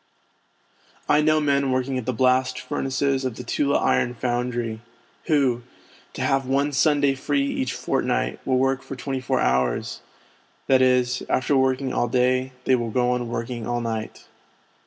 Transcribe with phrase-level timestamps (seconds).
[1.07, 4.81] I know men working at the blast furnaces of the Tula Iron Foundry,
[5.25, 5.61] who,
[6.13, 9.99] to have one Sunday free each fortnight, will work for twenty four hours;
[10.65, 14.25] that is, after working all day, they will go on working all night.